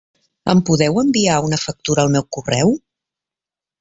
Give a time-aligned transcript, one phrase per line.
[0.53, 2.77] Em podeu enviar una factura al meu correu?